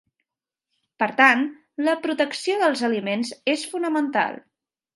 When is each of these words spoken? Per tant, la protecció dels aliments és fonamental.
Per 1.03 1.07
tant, 1.19 1.43
la 1.89 1.95
protecció 2.07 2.57
dels 2.65 2.83
aliments 2.89 3.35
és 3.57 3.69
fonamental. 3.77 4.45